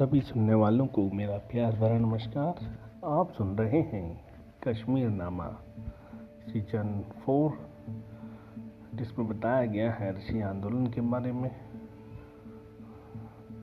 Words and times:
सभी 0.00 0.20
सुनने 0.20 0.54
वालों 0.54 0.86
को 0.86 1.10
मेरा 1.10 1.36
प्यार 1.36 1.72
भरा 1.72 1.98
नमस्कार। 1.98 2.54
आप 3.04 3.32
सुन 3.32 3.58
रहे 3.58 3.80
हैं 3.80 4.24
कश्मीर 4.68 5.08
नामा। 5.08 5.48
सीज़न 6.48 7.04
फोर 7.24 7.70
जिसमें 8.94 9.28
बताया 9.28 9.66
गया 9.66 9.92
है 9.92 10.16
ऋषि 10.16 10.40
आंदोलन 10.40 10.86
के 10.86 11.00
बारे 11.00 11.32
में। 11.32 11.50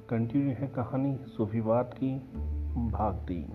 कंटिन्यू 0.10 0.50
है 0.50 0.68
कहानी, 0.68 1.18
सूफीवाद 1.24 1.96
की 2.04 2.16
भाग 2.88 3.16
तीन। 3.16 3.50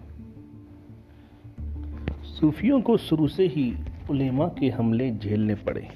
सूफियों 2.24 2.80
को 2.80 2.96
शुरू 2.96 3.28
से 3.28 3.46
ही 3.46 3.74
उलेमा 4.10 4.48
के 4.48 4.68
हमले 4.68 5.16
झेलने 5.16 5.54
पड़े। 5.54 5.88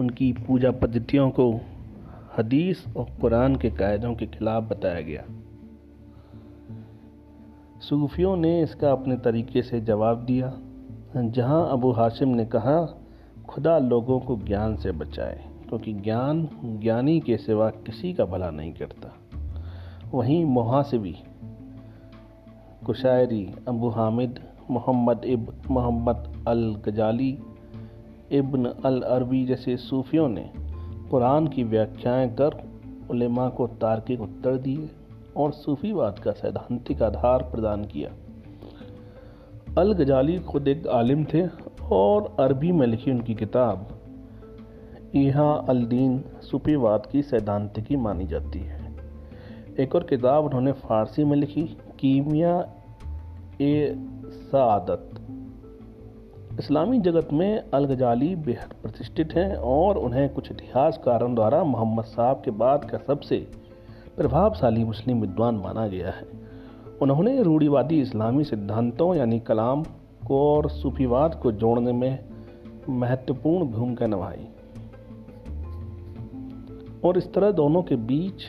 उनकी 0.00 0.32
पूजा 0.32 0.70
पद्धतियों 0.70 1.30
को 1.30 1.60
हदीस 2.38 2.84
और 2.96 3.06
कुरान 3.20 3.56
के 3.56 3.70
कायदों 3.70 4.14
के 4.14 4.26
खिलाफ 4.26 4.62
बताया 4.62 5.00
गया। 5.00 5.24
सूफियों 7.80 8.36
ने 8.36 8.62
इसका 8.62 8.90
अपने 8.92 9.16
तरीके 9.16 9.62
से 9.62 9.80
जवाब 9.80 10.24
दिया, 10.24 10.52
जहाँ 11.16 11.68
अबू 11.70 11.90
हाशिम 11.92 12.28
ने 12.28 12.44
कहा, 12.44 12.80
खुदा 13.48 13.78
लोगों 13.78 14.20
को 14.20 14.36
ज्ञान 14.36 14.76
से 14.76 14.92
बचाए, 14.92 15.40
क्योंकि 15.68 15.92
ज्ञान 15.92 16.48
ज्ञानी 16.64 17.20
के 17.20 17.36
सिवा 17.36 17.70
किसी 17.70 18.12
का 18.12 18.24
भला 18.24 18.50
नहीं 18.50 18.72
करता। 18.72 19.14
वहीं 20.14 20.44
मुहासिबी, 20.44 21.14
कुशायरी 22.86 23.54
अबू 23.68 23.88
हामिद, 23.88 24.40
मोहम्मद 24.70 25.24
इब, 25.24 25.52
मोहम्मद 25.70 26.44
अल 26.48 26.76
गजाली 26.86 27.38
इब्न 28.32 28.74
अल 28.84 29.00
अरबी 29.00 29.44
जैसे 29.46 29.76
सूफियों 29.76 30.28
ने 30.28 30.50
कुरान 31.10 31.46
की 31.46 31.64
व्याख्याएँ 31.64 32.28
कर 32.34 32.62
उलेमा 33.10 33.48
को 33.48 33.66
तार्किक 33.66 34.20
उत्तर 34.20 34.56
दिए। 34.56 34.88
और 35.36 35.52
सूफीवाद 35.52 36.18
का 36.18 36.32
सैद्धांतिक 36.32 37.02
आधार 37.02 37.42
प्रदान 37.42 37.84
किया। 37.84 38.10
अल 39.78 39.92
गजाली 39.92 40.38
खुद 40.38 40.68
एक 40.68 40.86
आलिम 40.86 41.24
थे 41.24 41.46
और 41.92 42.36
अरबी 42.40 42.72
में 42.72 42.86
लिखी 42.86 43.10
उनकी 43.10 43.34
किताब 43.34 43.88
यहाँ 45.14 45.66
अल 45.68 45.84
दीन 45.84 46.24
सूफीवाद 46.42 47.06
की 47.06 47.22
सैद्धांतिकी 47.22 47.96
मानी 47.96 48.26
जाती 48.26 48.58
है। 48.58 48.96
एक 49.78 49.94
और 49.94 50.02
किताब 50.02 50.44
उन्होंने 50.44 50.72
फारसी 50.72 51.24
में 51.24 51.36
लिखी, 51.36 51.62
कीमिया 51.98 52.68
ए 53.60 53.94
सादत। 54.26 55.10
इस्लामी 56.58 56.98
जगत 56.98 57.28
में 57.32 57.70
अल 57.74 57.84
गजाली 57.84 58.36
बेहद 58.36 58.72
प्रतिष्ठित 58.82 59.32
हैं 59.32 59.56
और 59.56 59.98
उन्हें 59.98 60.28
कुछ 60.28 60.50
इतिहासकारों 60.50 61.34
द्वारा 61.34 61.64
मोहम्मद 61.64 62.04
साहब 62.04 62.42
के 62.44 62.50
बाद 62.50 62.84
का 62.84 62.98
सबसे 62.98 63.50
प्रभावशाली 64.20 64.84
मुस्लिम 64.84 65.20
विद्वान 65.20 65.54
माना 65.54 65.86
गया 65.86 66.10
है। 66.10 66.24
उन्होंने 67.02 67.42
रूढ़ीवादी 67.42 68.00
इस्लामी 68.00 68.44
सिद्धांतों 68.44 69.14
यानी 69.16 69.40
कलाम 69.40 69.82
को 70.26 70.56
और 70.56 70.70
सूफीवाद 70.70 71.34
को 71.34 71.52
जोड़ने 71.52 71.92
में 71.92 72.18
महत्वपूर्ण 72.88 73.64
भूमिका 73.64 74.06
निभाई 74.06 74.46
और 77.04 77.18
इस 77.18 77.32
तरह 77.32 77.50
दोनों 77.50 77.82
के 77.82 77.96
बीच 77.96 78.42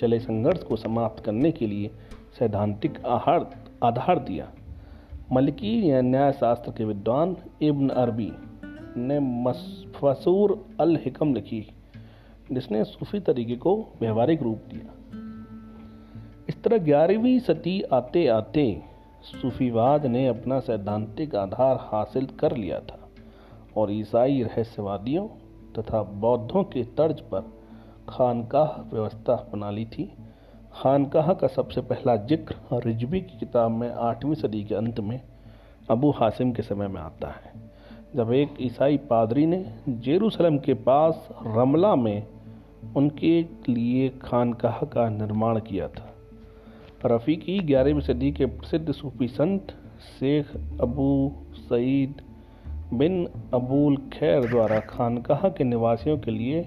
चले 0.00 0.18
संघर्ष 0.18 0.62
को 0.62 0.76
समाप्त 0.76 1.24
करने 1.24 1.52
के 1.52 1.66
लिए 1.66 1.90
सैद्धांतिक 2.38 3.04
आहार, 3.06 3.50
आधार 3.84 4.18
दिया। 4.18 4.50
मलकी 5.32 5.90
या 5.90 6.00
न्याय 6.00 6.32
शास्त्र 6.32 6.70
के 6.70 6.84
विद्वान 6.84 7.36
इब्न 7.62 7.88
अरबी 7.88 8.32
ने 8.96 9.20
मसफसूर 9.20 10.66
अल 10.80 10.96
हिकम 10.96 11.34
लिखी, 11.34 11.66
जिसने 12.52 12.84
सूफी 12.84 13.20
तरीके 13.20 13.56
को 13.56 13.76
व्यवहारिक 14.00 14.42
रूप 14.42 14.60
दिया। 14.70 14.93
तरह 16.64 16.78
ग्यारहवीं 16.84 17.38
सदी 17.42 17.80
आते 17.92 18.26
आते 18.30 18.66
सूफीवाद 19.24 20.06
ने 20.06 20.26
अपना 20.28 20.58
सैद्धांतिक 20.60 21.34
आधार 21.36 21.76
हासिल 21.82 22.26
कर 22.40 22.56
लिया 22.56 22.78
था 22.82 22.98
और 23.76 23.92
ईसाई 23.92 24.42
रहस्यवादियों 24.42 25.26
तथा 25.74 26.02
बौद्धों 26.20 26.62
के 26.64 26.82
तर्ज 26.96 27.20
पर 27.32 27.52
खानकाह 28.08 28.80
व्यवस्था 28.92 29.32
अपना 29.34 29.70
ली 29.70 29.84
थी। 29.86 30.04
खानकाह 30.74 31.32
का 31.32 31.46
सबसे 31.48 31.80
पहला 31.82 32.16
ज़िक्र 32.26 32.80
रिजवी 32.84 33.20
की 33.20 33.38
किताब 33.38 33.70
में 33.70 33.90
आठवीं 33.90 34.34
सदी 34.34 34.62
के 34.64 34.74
अंत 34.74 35.00
में 35.00 35.20
अबू 35.90 36.10
हासिम 36.10 36.52
के 36.52 36.62
समय 36.62 36.88
में 36.88 37.00
आता 37.00 37.28
है, 37.30 37.52
जब 38.16 38.32
एक 38.32 38.54
ईसाई 38.60 38.96
पादरी 39.10 39.46
ने 39.46 39.64
जेरूसलम 39.88 40.58
के 40.58 40.74
पास 40.82 41.28
रमला 41.46 41.94
में 41.96 42.26
उनके 42.96 43.40
लिए 43.68 44.08
खानकाह 44.22 44.84
का 44.86 45.08
निर्माण 45.10 45.60
किया 45.60 45.88
था। 45.88 46.10
रफ़ीकी 47.06 47.58
ग्यारहवीं 47.58 48.00
सदी 48.00 48.30
के 48.32 48.46
प्रसिद्ध 48.46 48.92
सूफी 48.92 49.26
संत 49.28 49.72
शेख 50.00 50.54
अबू 50.80 51.08
सईद 51.54 52.22
बिन 52.94 53.24
अबूल 53.54 53.96
खैर 54.12 54.46
द्वारा 54.50 54.78
खानकाह 54.80 55.48
के 55.48 55.64
निवासियों 55.64 56.16
के 56.18 56.30
लिए 56.30 56.66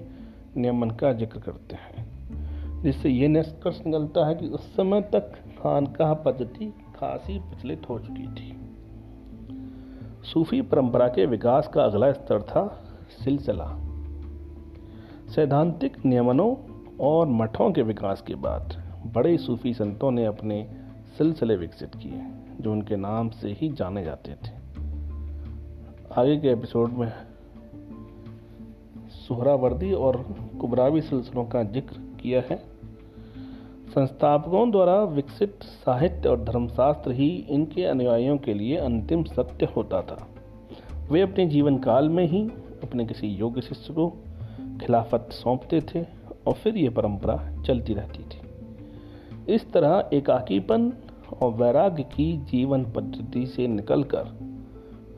नियमन 0.56 0.90
का 0.90 1.12
ज़िक्र 1.12 1.40
करते 1.40 1.76
हैं, 1.76 2.82
जिससे 2.82 3.08
ये 3.08 3.28
निष्कर्ष 3.28 3.80
निकलता 3.86 4.26
है 4.26 4.34
कि 4.34 4.48
उस 4.48 4.72
समय 4.76 5.00
तक 5.00 5.32
खानकाह 5.58 6.14
पद्धति 6.14 6.72
खासी 6.96 7.38
प्रचलित 7.38 7.88
हो 7.88 7.98
चुकी 7.98 8.26
थी। 8.28 8.56
सूफी 10.24 10.62
परंपरा 10.62 11.08
के 11.08 11.26
विकास 11.26 11.68
का 11.68 11.84
अगला 11.84 12.12
स्तर 12.12 12.42
था 12.42 12.66
सिलसिला। 13.24 13.66
सैद्धांतिक 15.34 16.04
नियमनों 16.06 16.54
और 17.00 17.26
मठों 17.28 17.70
के 17.72 17.82
विकास 17.82 18.22
के 18.22 18.34
बाद 18.34 18.82
बड़े 19.12 19.36
सूफी 19.38 19.74
संतों 19.74 20.10
ने 20.10 20.24
अपने 20.24 20.66
सिलसिले 21.18 21.56
विकसित 21.56 21.94
किए, 21.94 22.22
जो 22.60 22.72
उनके 22.72 22.96
नाम 22.96 23.28
से 23.28 23.52
ही 23.52 23.68
जाने 23.68 24.04
जाते 24.04 24.32
थे। 24.32 24.56
आगे 26.16 26.36
के 26.36 26.48
एपिसोड 26.48 26.92
में 26.92 27.12
सुहरावर्दी 29.10 29.92
और 29.92 30.16
कुबरावी 30.60 31.00
सिलसिलों 31.00 31.44
का 31.44 31.62
ज़िक्र 31.62 31.96
किया 32.22 32.42
है। 32.50 32.56
संस्थापकों 33.88 34.70
द्वारा 34.70 35.02
विकसित 35.02 35.58
साहित्य 35.62 36.28
और 36.28 36.44
धर्मशास्त्र 36.44 37.12
ही 37.12 37.28
इनके 37.48 37.84
अनुयायियों 37.84 38.36
के 38.38 38.54
लिए 38.54 38.76
अंतिम 38.76 39.22
सत्य 39.24 39.68
होता 39.76 40.02
था। 40.02 40.26
वे 41.10 41.20
अपने 41.20 41.46
जीवन 41.46 41.78
काल 41.78 42.08
में 42.08 42.26
ही 42.26 42.42
अपने 42.82 43.04
किसी 43.06 43.28
योग्य 43.28 43.60
शिष्य 43.60 43.94
को 43.94 44.08
खिलाफत 44.80 45.28
सौंपते 45.32 45.80
थे 45.80 46.02
और 46.46 46.52
फिर 46.54 46.76
ये 46.76 46.88
परंपरा 46.88 47.62
चलती 47.66 47.94
रहती 47.94 48.22
थी। 48.22 48.37
इस 49.48 49.70
तरह 49.72 50.10
एकाकीपन 50.12 50.92
और 51.42 51.52
वैराग्य 51.52 52.02
की 52.02 52.32
जीवन 52.50 52.84
पद्धति 52.84 53.46
से 53.46 53.66
निकलकर 53.68 54.36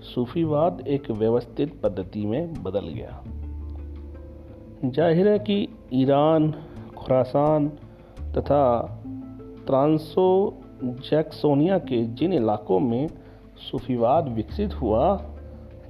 सूफीवाद 0.05 0.81
एक 0.89 1.11
व्यवस्थित 1.11 1.81
पद्धति 1.83 2.27
में 2.27 2.63
बदल 2.63 2.89
गया। 2.89 3.23
ज़ाहिर 4.85 5.29
है 5.29 5.39
कि 5.39 5.69
ईरान, 5.93 6.51
खुरासान 6.97 7.69
तथा 8.37 8.63
ट्रांसो 9.67 10.29
जैक्सोनिया 10.83 11.79
के 11.79 12.05
जिन 12.05 12.33
इलाकों 12.33 12.79
में 12.81 13.09
सूफीवाद 13.71 14.29
विकसित 14.29 14.75
हुआ, 14.75 15.07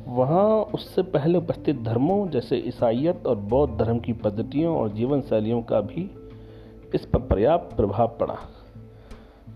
वहाँ 0.09 0.49
उससे 0.75 1.03
पहले 1.03 1.39
उपस्थित 1.39 1.83
धर्मों 1.83 2.29
जैसे 2.29 2.57
ईसाइत 2.57 3.27
और 3.27 3.37
बौद्ध 3.37 3.79
धर्म 3.79 3.99
की 3.99 4.13
पद्धतियों 4.13 4.77
और 4.77 4.93
जीवन 4.93 5.21
शैलियों 5.21 5.63
का 5.63 5.81
भी 5.81 6.11
इस 6.95 7.07
पर 7.07 7.19
पर्याप्त 7.19 7.77
प्रभाव 7.77 8.09
पड़ा? 8.21 8.37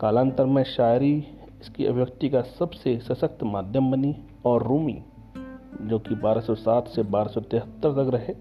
कालांतर 0.01 0.45
में 0.45 0.65
शायरी 0.65 1.27
इसकी 1.61 1.87
अभिव्यक्ति 1.87 2.29
का 2.29 2.43
सबसे 2.43 2.99
सशक्त 2.99 3.43
माध्यम 3.43 3.91
बनी 3.91 4.17
और 4.45 4.63
रूमी, 4.63 5.03
जो 5.83 5.99
कि 5.99 6.15
1207 6.15 6.89
से 6.89 7.03
बारह 7.03 7.41
तक 7.61 8.11
रहे, 8.15 8.35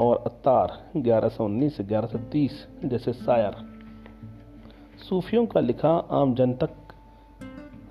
और 0.00 0.16
अत्तार 0.16 0.90
1119 0.96 1.76
से 1.76 1.84
1130 1.84 2.68
जैसे 2.84 3.12
शायर। 3.12 3.56
सूफियों 5.08 5.46
का 5.46 5.60
लिखा 5.60 5.90
आम 5.90 6.34
जन 6.34 6.52
तक 6.52 6.70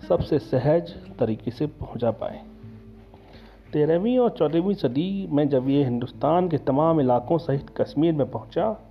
सबसे 0.08 0.40
सहज 0.40 0.96
तरीके 1.20 1.52
से 1.52 1.68
पहुँचा 1.68 2.12
पाए। 2.12 2.44
तेरहवीं 3.74 4.20
और 4.20 4.30
चौदहवीं 4.30 4.74
सदी 4.74 5.28
में 5.32 5.50
जब 5.50 5.70
ये 5.70 5.84
हिंदुस्तान 5.84 6.50
के 6.50 6.58
तमाम 6.58 7.02
इलाकों 7.02 7.38
सहित 7.38 7.70
कश्मीर 7.82 8.14
में 8.14 8.32
पहुँचा 8.32 8.84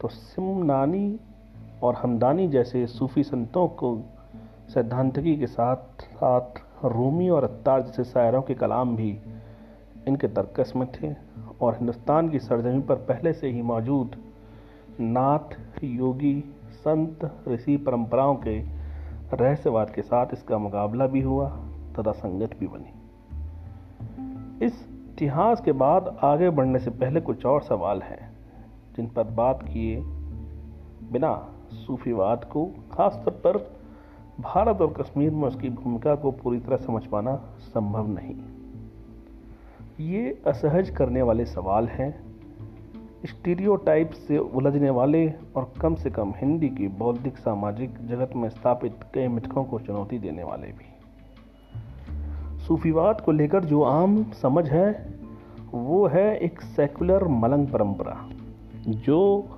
तो 0.00 0.08
सिमनानी 0.08 1.20
और 1.82 1.94
हमदानी 1.94 2.48
जैसे 2.48 2.86
सूफी 2.86 3.22
संतों 3.22 3.68
को 3.68 4.02
सैद्धांतिकी 4.68 5.36
के 5.36 5.46
साथ 5.46 6.02
साथ 6.02 6.50
रूमी 6.84 7.28
और 7.28 7.44
अत्तार 7.44 7.82
जैसे 7.82 8.04
शायरों 8.04 8.42
के 8.42 8.54
कलाम 8.54 8.96
भी 8.96 9.18
इनके 10.08 10.28
तर्कस 10.28 10.72
में 10.76 10.92
थे 10.92 11.14
और 11.60 11.74
हिंदुस्तान 11.74 12.28
की 12.28 12.38
सरजमी 12.38 12.80
पर 12.80 12.94
पहले 12.94 13.32
से 13.32 13.48
ही 13.48 13.62
मौजूद 13.62 14.16
नाथ, 15.00 15.56
योगी, 15.84 16.54
संत, 16.72 17.32
ऋषि 17.48 17.76
परंपराओं 17.76 18.34
के 18.34 18.58
रहस्यवाद 19.34 19.90
के 19.90 20.02
साथ 20.02 20.26
इसका 20.32 20.58
मुकाबला 20.58 21.06
भी 21.06 21.20
हुआ, 21.20 21.48
तथा 21.98 22.12
संगत 22.12 22.50
भी 22.60 22.66
बनी। 22.66 22.92
इस 24.64 24.88
इतिहास 24.90 25.60
के 25.60 25.72
बाद 25.72 26.16
आगे 26.22 26.50
बढ़ने 26.50 26.78
से 26.78 26.90
पहले 26.90 27.20
कुछ 27.20 27.46
और 27.46 27.62
सवाल 27.62 28.02
हैं। 28.02 28.35
जिन 28.96 29.06
पर 29.06 29.24
बात 29.24 29.62
किए 29.62 29.96
बिना 31.12 31.52
सूफीवाद 31.72 32.44
को, 32.44 32.66
खासतौर 32.92 33.34
पर 33.34 33.76
भारत 34.40 34.80
और 34.80 34.92
कश्मीर 34.92 35.30
में 35.30 35.48
उसकी 35.48 35.70
भूमिका 35.70 36.14
को 36.14 36.30
पूरी 36.30 36.60
तरह 36.60 36.76
समझ 36.76 37.06
पाना 37.06 37.36
संभव 37.58 38.06
नहीं। 38.08 38.36
ये 40.00 40.42
असहज 40.46 40.90
करने 40.90 41.22
वाले 41.22 41.46
सवाल 41.46 41.86
हैं। 41.86 42.26
स्टीरियोटाइप 43.26 44.10
से 44.10 44.38
उलझने 44.38 44.90
वाले 44.90 45.32
और 45.56 45.72
कम 45.80 45.94
से 45.94 46.10
कम 46.10 46.32
हिंदी 46.36 46.68
की 46.68 46.88
बौद्धिक 46.88 47.38
सामाजिक 47.38 48.06
जगत 48.06 48.30
में 48.36 48.48
स्थापित 48.48 48.94
कई 49.14 49.28
मिथकों 49.28 49.64
को 49.64 49.78
चुनौती 49.78 50.18
देने 50.18 50.44
वाले 50.44 50.66
भी। 50.66 50.96
सूफीवाद 52.58 53.20
को 53.20 53.32
लेकर 53.32 53.64
जो 53.64 53.82
आम 53.82 54.32
समझ 54.32 54.70
है, 54.70 55.14
वो 55.72 56.06
है 56.06 56.38
एक 56.38 56.60
सेकुलर 56.60 57.28
मलंग 57.28 57.68
परंपरा। 57.68 58.28
जो 58.86 59.48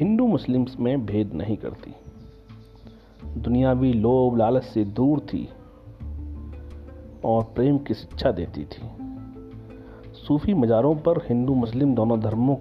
हिंदू 0.00 0.26
मुस्लिम्स 0.26 0.78
में 0.80 1.04
भेद 1.06 1.32
नहीं 1.34 1.56
करती। 1.56 1.94
दुनियावी 3.36 3.92
लोभ 3.92 4.36
लालच 4.36 4.64
से 4.64 4.84
दूर 4.84 5.20
थी 5.20 5.48
और 7.24 7.44
प्रेम 7.54 7.78
की 7.78 7.94
शिक्षा 7.94 8.32
देती 8.32 8.64
थी। 8.64 8.90
सूफी 10.16 10.54
मज़ारों 10.54 10.94
पर 10.96 11.18
हिंदू 11.18 11.54
मुस्लिम 11.54 11.94
दोनों 11.94 12.20
धर्मों 12.20 12.56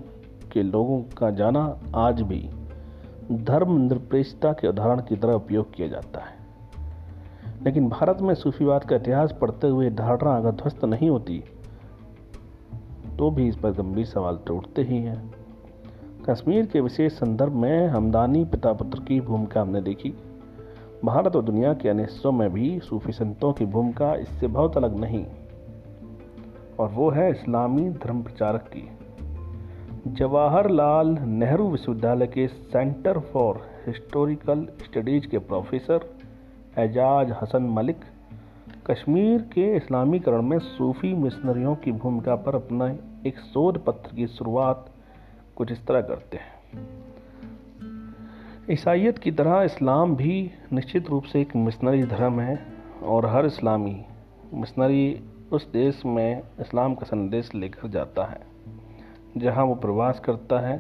के 0.54 0.64
लोगों 0.64 1.02
का 1.18 1.30
जाना 1.32 1.66
आज 1.96 2.22
भी 2.22 2.42
धर्म 3.34 3.78
निरपेक्षता 3.78 4.54
के 4.54 4.68
उदाहरण 4.68 5.02
की 5.02 5.16
तरह 5.16 5.34
उपयोग 5.34 5.74
किया 5.74 5.88
जाता 5.88 6.20
है। 6.20 7.64
लेकिन 7.64 7.90
भारत 7.90 8.18
में 8.22 8.34
सूफीवाद 8.36 8.84
का 8.84 8.96
इतिहास 8.96 9.38
पढ़ते 9.42 9.68
हुए 9.68 9.90
धारणा 9.92 10.38
अगर 10.38 10.52
ध्वस्त 10.54 10.86
नहीं 10.86 11.10
होती 11.10 11.44
तो 13.20 13.32
भी 13.32 13.48
इस 13.48 13.56
पर 13.56 13.72
गंभीर 13.74 14.06
सवाल 14.06 14.38
तो 14.38 14.58
उठते 14.58 14.84
ही 14.84 14.98
हैं। 14.98 15.45
कश्मीर 16.30 16.66
के 16.66 16.80
विशेष 16.82 17.14
संदर्भ 17.14 17.54
में 17.54 17.88
हमदानी 17.88 18.44
पिता 18.46 18.72
पुत्र 18.74 19.00
की 19.00 19.20
भूमिका 19.22 19.62
हमने 19.62 19.82
देखी। 19.82 20.10
भारत 21.06 21.36
और 21.36 21.44
दुनिया 21.44 21.74
के 21.74 21.90
अन्य 21.90 22.04
हिस्सों 22.04 22.32
में 22.32 22.50
भी 22.54 22.80
सूफी 22.80 23.12
संतों 23.12 23.52
की 23.54 23.66
भूमिका 23.66 24.14
इससे 24.16 24.48
बहुत 24.48 24.78
अलग 24.78 24.98
नहीं, 25.00 25.26
और 26.80 26.90
वो 26.90 27.10
है 27.10 27.30
इस्लामी 27.32 27.90
धर्म 27.90 28.22
प्रचारक 28.24 28.70
की। 28.76 28.88
जवाहरलाल 30.08 31.16
नेहरू 31.22 31.70
विश्वविद्यालय 31.70 32.28
के 32.28 32.48
सेंटर 32.48 33.20
फॉर 33.34 33.62
हिस्टोरिकल 33.88 34.68
स्टडीज़ 34.86 35.28
के 35.28 35.38
प्रोफेसर 35.38 36.10
एजाज 36.80 37.36
हसन 37.42 37.70
मलिक 37.70 38.00
कश्मीर 38.92 39.42
के 39.54 39.76
इस्लामीकरण 39.76 40.42
में 40.42 40.58
सूफी 40.60 41.14
मिशनरियों 41.14 41.76
की 41.76 41.92
भूमिका 41.92 42.36
पर 42.36 42.56
अपना 42.56 42.90
एक 43.26 43.40
शोध 43.54 43.84
पत्र 43.86 44.16
की 44.16 44.28
शुरुआत 44.28 44.86
कुछ 45.56 45.72
इस 45.72 45.86
तरह 45.88 46.02
करते 46.02 46.38
हैं। 46.38 46.54
ईसाइत 48.72 49.18
की 49.18 49.32
तरह 49.32 49.62
इस्लाम 49.62 50.16
भी 50.16 50.52
निश्चित 50.74 51.10
रूप 51.10 51.24
से 51.24 51.42
एक 51.42 51.56
मिशनरी 51.56 52.04
धर्म 52.04 52.40
है 52.40 52.60
और 53.04 53.26
हर 53.26 53.46
इस्लामी 53.46 54.06
मिशनरी 54.54 55.22
उस 55.52 55.72
देश 55.72 56.02
में 56.06 56.42
इस्लाम 56.60 56.96
का 56.96 57.06
संदेश 57.06 57.54
लेकर 57.56 57.88
जाता 57.88 58.26
है, 58.26 58.40
जहाँ 59.38 59.66
वो 59.66 59.76
प्रवास 59.76 60.20
करता 60.20 60.60
है। 60.60 60.78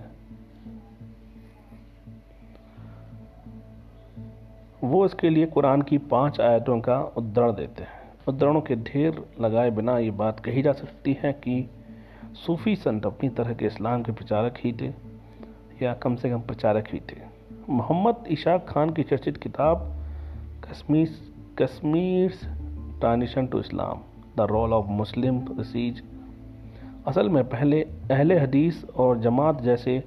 वो 4.83 5.05
इसके 5.05 5.29
लिए 5.29 5.45
कुरान 5.45 5.81
की 5.81 5.97
पाँच 5.97 6.39
आयतों 6.41 6.79
का 6.79 6.99
उद्धरण 7.17 7.51
देते 7.51 7.83
हैं। 7.83 8.03
उद्धरणों 8.27 8.61
के 8.61 8.75
ढेर 8.75 9.23
लगाए 9.41 9.71
बिना 9.71 9.97
ये 9.97 10.11
बात 10.11 10.39
कही 10.39 10.61
जा 10.61 10.71
सकती 10.71 11.17
है 11.23 11.31
कि 11.33 11.69
सूफी 12.35 12.75
संत 12.75 13.05
अपनी 13.05 13.29
तरह 13.29 13.53
के 13.53 13.65
इस्लाम 13.65 14.03
के 14.03 14.11
प्रचारक 14.11 14.57
ही 14.57 14.71
थे, 14.73 14.87
या 15.81 15.93
कम 15.93 16.15
से 16.15 16.29
कम 16.29 16.39
प्रचारक 16.41 16.87
ही 16.93 16.99
थे। 16.99 17.21
मोहम्मद 17.69 18.23
इशाक 18.27 18.65
खान 18.69 18.89
की 18.89 19.03
चर्चित 19.03 19.37
किताब, 19.37 19.91
Kashmir 20.63 21.09
Kashmir 21.61 22.33
transition 22.99 23.47
to 23.47 23.59
Islam, 23.59 24.01
the 24.37 24.47
role 24.49 24.73
of 24.73 24.85
Muslim 24.87 25.39
rishis 25.59 26.03
असल 27.07 27.29
में 27.29 27.43
पहले 27.49 27.81
अहले 28.11 28.39
हदीस 28.39 28.83
और 28.95 29.19
जमात 29.19 29.61
जैसे 29.61 29.99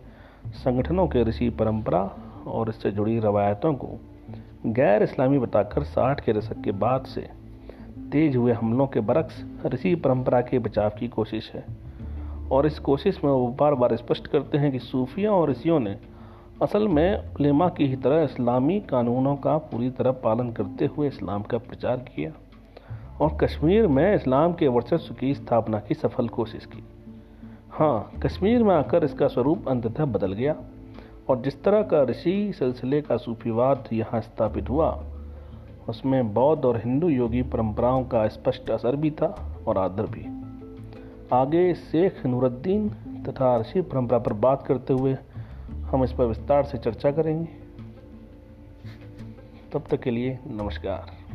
संगठनों 0.54 1.06
के 1.08 1.22
ऋषि 1.24 1.50
परंपरा 1.50 2.00
और 2.46 2.68
इससे 2.68 2.90
जुड़ी 2.90 3.18
रवायतों 3.18 3.74
को 3.74 3.98
गैर 4.66 5.02
इस्लामी 5.02 5.38
बताकर 5.38 5.82
साठ 5.86 6.24
के 6.24 6.32
दशक 6.32 6.60
के 6.60 6.72
बाद 6.78 7.04
से 7.06 7.28
तेज 8.12 8.36
हुए 8.36 8.52
हमलों 8.52 8.86
के 8.86 9.00
बरक्स 9.00 9.44
ऋषि 9.66 9.94
परंपरा 9.94 10.40
के 10.40 10.58
बचाव 10.58 10.90
की 10.90 11.08
कोशिश 11.08 11.50
है। 11.54 11.64
और 12.52 12.66
इस 12.66 12.78
कोशिश 12.78 13.20
में 13.24 13.30
वो 13.30 13.46
बार 13.60 13.74
बार 13.74 13.96
स्पष्ट 13.96 14.26
करते 14.26 14.58
हैं 14.58 14.72
कि 14.72 14.78
सूफियों 14.78 15.34
और 15.34 15.50
ऋषियों 15.50 15.80
ने 15.80 15.96
असल 16.62 16.88
में 16.88 17.34
उलेमा 17.34 17.68
की 17.68 17.86
ही 17.86 17.96
तरह 17.96 18.22
इस्लामी 18.22 18.78
कानूनों 18.80 19.34
का 19.36 19.56
पूरी 19.58 19.90
तरह 19.90 20.12
पालन 20.12 20.50
करते 20.52 20.86
हुए 20.86 21.08
इस्लाम 21.08 21.42
का 21.42 21.58
प्रचार 21.58 21.96
किया 21.96 22.30
और 23.20 23.36
कश्मीर 23.36 23.86
में 23.86 24.14
इस्लाम 24.14 24.52
के 24.52 24.68
वर्चस्व 24.68 25.14
की 25.14 25.34
स्थापना 25.34 25.78
की 25.78 25.94
सफल 25.94 26.28
कोशिश 26.28 26.64
की। 26.64 26.84
हाँ 27.70 28.10
कश्मीर 28.22 28.62
में 28.62 28.74
आकर 28.74 29.04
इसका 29.04 29.26
स्वरूप 29.26 29.68
अंततः 29.68 30.04
बदल 30.04 30.32
गया 30.32 30.56
और 31.28 31.40
जिस 31.42 31.62
तरह 31.64 31.82
का 31.82 32.02
ऋषि 32.02 32.52
सिलसिले 32.58 33.00
का 33.00 33.16
सूफीवाद 33.16 33.88
यहाँ 33.92 34.20
स्थापित 34.20 34.70
हुआ, 34.70 34.90
उसमें 35.88 36.32
बौद्ध 36.34 36.64
और 36.64 36.76
हिंदू 36.76 37.08
योगी 37.08 37.42
परंपराओं 37.42 38.04
का 38.04 38.26
स्पष्ट 38.28 38.70
असर 38.70 38.96
भी 38.96 39.10
था 39.10 39.34
और 39.68 39.78
आदर 39.78 40.06
भी। 40.06 40.37
आगे 41.32 41.74
शेख 41.74 42.26
नूरुद्दीन 42.26 42.88
तथा 43.28 43.56
ऋषि 43.60 43.80
परंपरा 43.80 44.18
पर 44.18 44.32
बात 44.32 44.66
करते 44.66 44.92
हुए 44.92 45.16
हम 45.72 46.04
इस 46.04 46.12
पर 46.12 46.24
विस्तार 46.24 46.64
से 46.64 46.78
चर्चा 46.78 47.10
करेंगे। 47.10 47.48
तब 49.72 49.84
तक 49.90 50.00
के 50.00 50.10
लिए 50.10 50.38
नमस्कार। 50.46 51.27